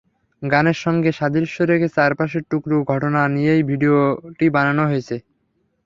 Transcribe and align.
গানের 0.41 0.77
সঙ্গে 0.83 1.09
সাদৃশ্য 1.11 1.57
রেখে 1.63 1.87
চার 1.97 2.11
পাশের 2.19 2.43
টুকরো 2.51 2.77
ঘটনা 2.91 3.21
নিয়েই 3.35 3.61
ভিডিওটি 3.69 4.45
বানানো 4.55 4.83
হয়েছে। 4.89 5.15